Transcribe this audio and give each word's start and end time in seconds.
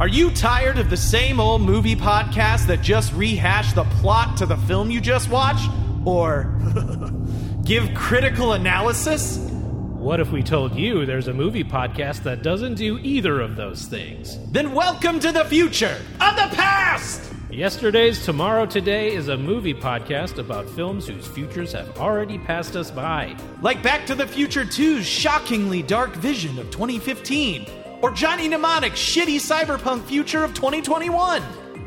Are 0.00 0.08
you 0.08 0.30
tired 0.30 0.78
of 0.78 0.88
the 0.88 0.96
same 0.96 1.38
old 1.38 1.60
movie 1.60 1.94
podcast 1.94 2.68
that 2.68 2.80
just 2.80 3.12
rehash 3.12 3.74
the 3.74 3.84
plot 3.84 4.38
to 4.38 4.46
the 4.46 4.56
film 4.56 4.90
you 4.90 4.98
just 4.98 5.28
watched? 5.28 5.68
Or 6.06 6.58
give 7.66 7.92
critical 7.94 8.54
analysis? 8.54 9.36
What 9.36 10.18
if 10.18 10.32
we 10.32 10.42
told 10.42 10.74
you 10.74 11.04
there's 11.04 11.28
a 11.28 11.34
movie 11.34 11.64
podcast 11.64 12.22
that 12.22 12.42
doesn't 12.42 12.76
do 12.76 12.98
either 13.00 13.42
of 13.42 13.56
those 13.56 13.84
things? 13.84 14.38
Then 14.50 14.72
welcome 14.72 15.20
to 15.20 15.32
the 15.32 15.44
future 15.44 16.00
of 16.18 16.34
the 16.34 16.48
past! 16.56 17.30
Yesterday's 17.50 18.24
Tomorrow 18.24 18.64
Today 18.64 19.12
is 19.12 19.28
a 19.28 19.36
movie 19.36 19.74
podcast 19.74 20.38
about 20.38 20.70
films 20.70 21.08
whose 21.08 21.26
futures 21.26 21.72
have 21.72 21.98
already 21.98 22.38
passed 22.38 22.74
us 22.74 22.90
by. 22.90 23.36
Like 23.60 23.82
Back 23.82 24.06
to 24.06 24.14
the 24.14 24.26
Future 24.26 24.64
2's 24.64 25.04
shockingly 25.04 25.82
dark 25.82 26.14
vision 26.14 26.58
of 26.58 26.70
2015, 26.70 27.66
or 28.02 28.10
Johnny 28.10 28.48
Mnemonic's 28.48 29.00
shitty 29.00 29.36
cyberpunk 29.36 30.04
future 30.04 30.44
of 30.44 30.54
2021. 30.54 31.42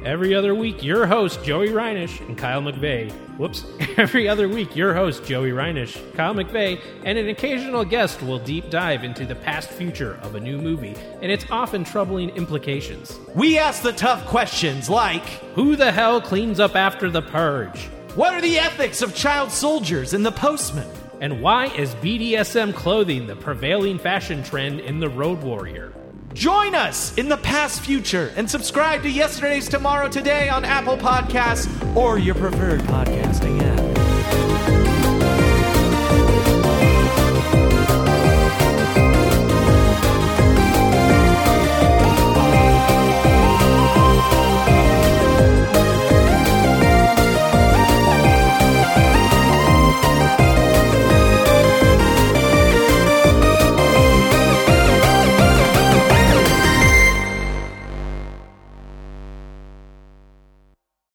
Every 0.06 0.36
other 0.36 0.54
week, 0.54 0.84
your 0.84 1.06
host, 1.06 1.42
Joey 1.46 1.70
Reinish 1.70 2.20
and 2.28 2.38
Kyle 2.38 2.62
McVeigh. 2.62 3.10
Whoops. 3.38 3.64
Every 3.98 4.28
other 4.28 4.50
week, 4.50 4.76
your 4.76 4.94
host, 4.94 5.24
Joey 5.24 5.52
Reinish, 5.52 5.98
Kyle 6.14 6.36
McVeigh, 6.36 6.82
and 7.06 7.18
an 7.18 7.30
occasional 7.30 7.86
guest 7.86 8.22
will 8.22 8.38
deep 8.38 8.70
dive 8.70 9.06
into 9.06 9.26
the 9.26 9.36
past 9.36 9.70
future 9.70 10.20
of 10.22 10.36
a 10.36 10.42
new 10.42 10.58
movie 10.58 10.96
and 11.22 11.32
its 11.32 11.46
often 11.50 11.86
troubling 11.86 12.32
implications. 12.32 13.18
We 13.34 13.58
ask 13.58 13.82
the 13.82 13.94
tough 13.94 14.26
questions 14.26 14.90
like 14.90 15.26
Who 15.56 15.78
the 15.78 15.94
hell 15.94 16.20
cleans 16.20 16.60
up 16.60 16.76
after 16.76 17.10
the 17.10 17.22
purge? 17.22 17.86
What 18.16 18.34
are 18.34 18.42
the 18.42 18.60
ethics 18.60 19.02
of 19.02 19.16
child 19.16 19.52
soldiers 19.52 20.14
and 20.14 20.26
the 20.26 20.34
postman? 20.34 20.88
And 21.22 21.42
why 21.42 21.68
is 21.68 21.96
BDSM 21.96 22.76
clothing 22.76 23.26
the 23.26 23.38
prevailing 23.38 23.98
fashion 23.98 24.44
trend 24.44 24.82
in 24.82 25.00
the 25.00 25.08
Road 25.08 25.42
Warrior? 25.42 25.94
Join 26.34 26.74
us 26.74 27.16
in 27.18 27.30
the 27.30 27.38
past 27.38 27.82
future 27.82 28.34
and 28.36 28.50
subscribe 28.50 29.04
to 29.04 29.10
Yesterday's 29.10 29.70
Tomorrow 29.70 30.10
Today 30.10 30.50
on 30.50 30.66
Apple 30.66 30.98
Podcasts 30.98 31.68
or 31.96 32.18
your 32.18 32.36
preferred 32.36 32.82
podcasting 32.82 33.83